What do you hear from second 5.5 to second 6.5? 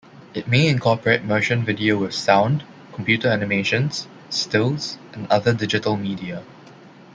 digital media.